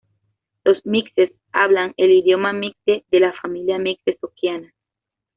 Los 0.63 0.83
mixes 0.83 1.29
hablan 1.51 1.93
el 1.95 2.09
idioma 2.09 2.53
mixe, 2.53 3.05
de 3.11 3.19
la 3.19 3.33
familia 3.33 3.77
mixe-zoqueana. 3.77 4.73